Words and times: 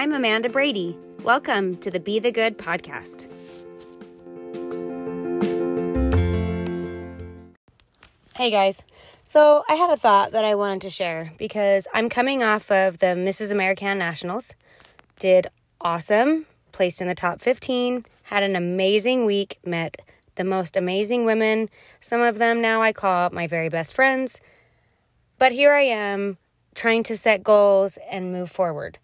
I'm 0.00 0.14
Amanda 0.14 0.48
Brady. 0.48 0.96
Welcome 1.24 1.74
to 1.74 1.90
the 1.90 2.00
Be 2.00 2.18
the 2.18 2.32
Good 2.32 2.56
podcast. 2.56 3.28
Hey 8.34 8.50
guys. 8.50 8.82
So, 9.24 9.62
I 9.68 9.74
had 9.74 9.90
a 9.90 9.98
thought 9.98 10.32
that 10.32 10.42
I 10.42 10.54
wanted 10.54 10.80
to 10.80 10.88
share 10.88 11.34
because 11.36 11.86
I'm 11.92 12.08
coming 12.08 12.42
off 12.42 12.70
of 12.70 12.96
the 12.96 13.08
Mrs. 13.08 13.52
American 13.52 13.98
Nationals. 13.98 14.54
Did 15.18 15.48
awesome, 15.82 16.46
placed 16.72 17.02
in 17.02 17.08
the 17.08 17.14
top 17.14 17.42
15, 17.42 18.06
had 18.22 18.42
an 18.42 18.56
amazing 18.56 19.26
week, 19.26 19.58
met 19.66 19.98
the 20.36 20.44
most 20.44 20.78
amazing 20.78 21.26
women. 21.26 21.68
Some 22.00 22.22
of 22.22 22.38
them 22.38 22.62
now 22.62 22.80
I 22.80 22.94
call 22.94 23.28
my 23.34 23.46
very 23.46 23.68
best 23.68 23.92
friends. 23.92 24.40
But 25.36 25.52
here 25.52 25.74
I 25.74 25.82
am 25.82 26.38
trying 26.74 27.02
to 27.02 27.18
set 27.18 27.42
goals 27.42 27.98
and 28.10 28.32
move 28.32 28.50
forward. 28.50 28.98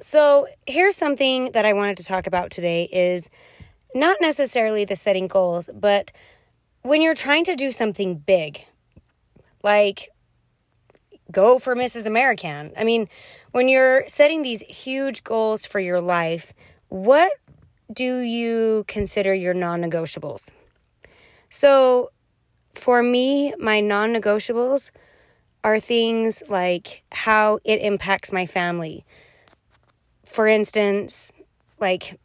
So, 0.00 0.46
here's 0.66 0.96
something 0.96 1.52
that 1.52 1.66
I 1.66 1.74
wanted 1.74 1.98
to 1.98 2.04
talk 2.04 2.26
about 2.26 2.50
today 2.50 2.88
is 2.90 3.28
not 3.94 4.16
necessarily 4.20 4.86
the 4.86 4.96
setting 4.96 5.28
goals, 5.28 5.68
but 5.74 6.10
when 6.82 7.02
you're 7.02 7.14
trying 7.14 7.44
to 7.44 7.54
do 7.54 7.70
something 7.70 8.16
big, 8.16 8.64
like 9.62 10.08
go 11.30 11.58
for 11.58 11.76
Mrs. 11.76 12.06
American. 12.06 12.72
I 12.76 12.84
mean, 12.84 13.08
when 13.52 13.68
you're 13.68 14.04
setting 14.08 14.42
these 14.42 14.62
huge 14.62 15.22
goals 15.22 15.66
for 15.66 15.80
your 15.80 16.00
life, 16.00 16.52
what 16.88 17.32
do 17.92 18.20
you 18.20 18.84
consider 18.88 19.34
your 19.34 19.54
non 19.54 19.82
negotiables? 19.82 20.50
So, 21.48 22.10
for 22.74 23.02
me, 23.02 23.54
my 23.58 23.80
non 23.80 24.14
negotiables 24.14 24.90
are 25.62 25.78
things 25.78 26.42
like 26.48 27.02
how 27.12 27.58
it 27.64 27.80
impacts 27.80 28.32
my 28.32 28.46
family. 28.46 29.04
For 30.30 30.46
instance, 30.46 31.32
like 31.78 32.18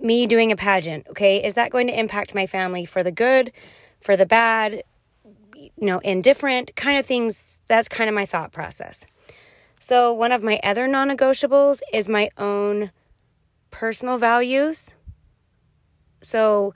me 0.00 0.26
doing 0.26 0.50
a 0.52 0.56
pageant, 0.56 1.06
okay? 1.08 1.42
Is 1.42 1.54
that 1.54 1.70
going 1.70 1.86
to 1.86 1.98
impact 1.98 2.34
my 2.34 2.46
family 2.46 2.84
for 2.84 3.02
the 3.02 3.12
good, 3.12 3.52
for 4.00 4.16
the 4.16 4.26
bad, 4.26 4.82
you 5.54 5.70
know, 5.78 5.98
indifferent 6.00 6.74
kind 6.76 6.98
of 6.98 7.06
things? 7.06 7.58
That's 7.68 7.88
kind 7.88 8.08
of 8.08 8.14
my 8.14 8.26
thought 8.26 8.52
process. 8.52 9.06
So, 9.78 10.12
one 10.12 10.32
of 10.32 10.42
my 10.42 10.60
other 10.62 10.86
non 10.86 11.08
negotiables 11.08 11.80
is 11.92 12.08
my 12.08 12.30
own 12.38 12.90
personal 13.70 14.16
values 14.16 14.90
so 16.22 16.72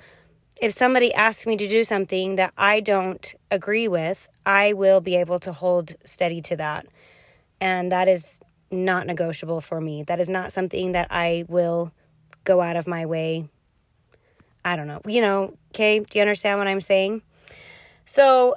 if 0.61 0.73
somebody 0.73 1.15
asks 1.15 1.47
me 1.47 1.57
to 1.57 1.69
do 1.69 1.85
something 1.85 2.37
that 2.37 2.53
I 2.57 2.81
don't 2.81 3.35
agree 3.51 3.89
with, 3.89 4.29
I 4.45 4.73
will 4.73 5.01
be 5.01 5.17
able 5.17 5.39
to 5.41 5.53
hold 5.53 5.95
steady 6.05 6.41
to 6.43 6.57
that. 6.57 6.87
And 7.61 7.91
that 7.93 8.09
is 8.09 8.41
not 8.71 9.07
negotiable 9.07 9.61
for 9.61 9.81
me. 9.81 10.03
That 10.03 10.21
is 10.21 10.29
not 10.29 10.53
something 10.53 10.93
that 10.93 11.09
I 11.11 11.45
will 11.49 11.93
go 12.45 12.61
out 12.61 12.77
of 12.77 12.87
my 12.87 13.07
way. 13.07 13.49
I 14.65 14.77
don't 14.77 14.87
know. 14.87 15.01
You 15.07 15.21
know, 15.21 15.57
okay? 15.75 16.01
Do 16.01 16.19
you 16.19 16.23
understand 16.23 16.59
what 16.59 16.69
I'm 16.69 16.81
saying? 16.81 17.23
So, 18.05 18.55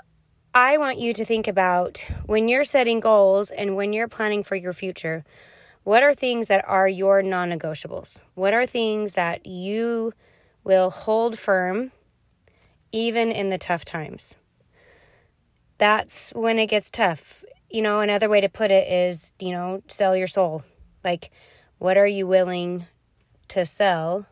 I 0.53 0.77
want 0.77 0.97
you 0.97 1.13
to 1.13 1.25
think 1.25 1.47
about 1.47 2.05
when 2.25 2.47
you're 2.47 2.63
setting 2.63 2.99
goals 2.99 3.51
and 3.51 3.75
when 3.75 3.93
you're 3.93 4.07
planning 4.07 4.41
for 4.41 4.55
your 4.55 4.73
future, 4.73 5.23
what 5.83 6.01
are 6.01 6.13
things 6.13 6.47
that 6.47 6.67
are 6.67 6.87
your 6.87 7.21
non 7.21 7.49
negotiables? 7.49 8.19
What 8.33 8.53
are 8.53 8.65
things 8.65 9.13
that 9.13 9.45
you 9.45 10.13
will 10.63 10.89
hold 10.89 11.37
firm 11.37 11.91
even 12.91 13.31
in 13.31 13.49
the 13.49 13.57
tough 13.57 13.85
times. 13.85 14.35
That's 15.77 16.31
when 16.31 16.59
it 16.59 16.67
gets 16.67 16.89
tough. 16.89 17.43
You 17.69 17.81
know, 17.81 17.99
another 17.99 18.29
way 18.29 18.41
to 18.41 18.49
put 18.49 18.71
it 18.71 18.91
is, 18.91 19.31
you 19.39 19.51
know, 19.51 19.83
sell 19.87 20.15
your 20.15 20.27
soul. 20.27 20.63
Like, 21.03 21.31
what 21.77 21.97
are 21.97 22.07
you 22.07 22.25
willing 22.25 22.87
to 23.49 23.65
sell 23.65 24.25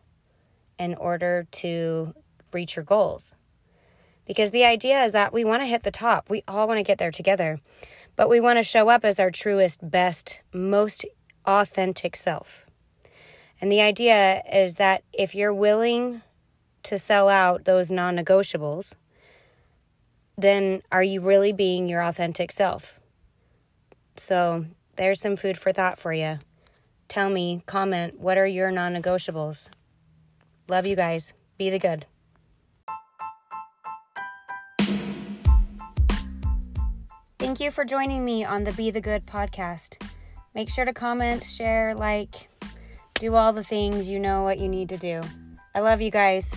in 0.79 0.95
order 0.95 1.47
to 1.51 2.15
reach 2.51 2.75
your 2.75 2.85
goals? 2.85 3.35
Because 4.25 4.51
the 4.51 4.65
idea 4.65 5.03
is 5.03 5.13
that 5.13 5.31
we 5.31 5.45
want 5.45 5.61
to 5.61 5.67
hit 5.67 5.83
the 5.83 5.91
top. 5.91 6.29
We 6.29 6.43
all 6.47 6.67
want 6.67 6.79
to 6.79 6.83
get 6.83 6.97
there 6.97 7.11
together, 7.11 7.59
but 8.15 8.27
we 8.27 8.39
want 8.39 8.57
to 8.57 8.63
show 8.63 8.89
up 8.89 9.05
as 9.05 9.19
our 9.19 9.31
truest, 9.31 9.89
best, 9.89 10.41
most 10.51 11.05
authentic 11.45 12.15
self. 12.15 12.65
And 13.61 13.71
the 13.71 13.81
idea 13.81 14.43
is 14.51 14.75
that 14.75 15.03
if 15.13 15.33
you're 15.33 15.53
willing 15.53 16.21
to 16.83 16.97
sell 16.97 17.29
out 17.29 17.65
those 17.65 17.91
non 17.91 18.17
negotiables, 18.17 18.93
then 20.37 20.81
are 20.91 21.03
you 21.03 21.21
really 21.21 21.51
being 21.51 21.87
your 21.87 22.01
authentic 22.01 22.51
self? 22.51 22.99
So 24.17 24.65
there's 24.95 25.21
some 25.21 25.35
food 25.35 25.57
for 25.57 25.71
thought 25.71 25.99
for 25.99 26.13
you. 26.13 26.39
Tell 27.07 27.29
me, 27.29 27.61
comment, 27.65 28.19
what 28.19 28.37
are 28.37 28.47
your 28.47 28.71
non 28.71 28.93
negotiables? 28.93 29.69
Love 30.67 30.85
you 30.85 30.95
guys. 30.95 31.33
Be 31.57 31.69
the 31.69 31.79
good. 31.79 32.05
Thank 37.39 37.59
you 37.59 37.71
for 37.71 37.85
joining 37.85 38.25
me 38.25 38.43
on 38.43 38.65
the 38.65 38.73
Be 38.73 38.91
the 38.91 38.99
Good 38.99 39.25
podcast. 39.25 40.03
Make 40.53 40.69
sure 40.69 40.85
to 40.85 40.91
comment, 40.91 41.43
share, 41.43 41.95
like, 41.95 42.49
do 43.15 43.35
all 43.35 43.53
the 43.53 43.63
things 43.63 44.09
you 44.09 44.19
know 44.19 44.43
what 44.43 44.59
you 44.59 44.67
need 44.67 44.89
to 44.89 44.97
do. 44.97 45.21
I 45.73 45.79
love 45.79 46.01
you 46.01 46.11
guys. 46.11 46.53